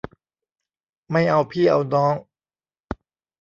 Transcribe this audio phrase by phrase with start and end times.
[1.11, 2.13] ไม่เอาพี่เอาน้อง